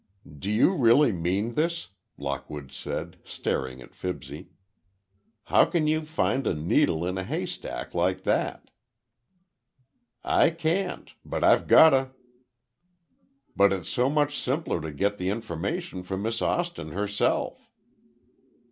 [0.39, 4.49] "Do you really mean this?" Lockwood said, staring at Fibsy.
[5.43, 8.71] "How can you find a needle in a haystack, like that?"
[10.23, 12.13] "I can't—but I've gotta."
[13.55, 17.69] "But it's so much simpler to get the information from Miss Austin herself."